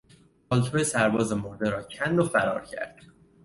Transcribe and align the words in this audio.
پالتو 0.49 0.83
سرباز 0.83 1.33
مرده 1.33 1.69
را 1.69 1.83
کند 1.83 2.19
و 2.19 2.23
فرار 2.23 2.61
کرد. 2.65 2.95